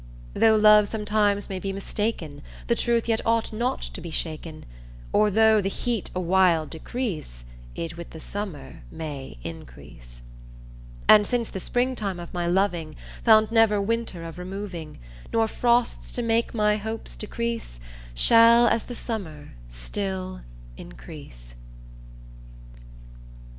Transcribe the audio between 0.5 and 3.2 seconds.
love sometimes may be mistaken The truth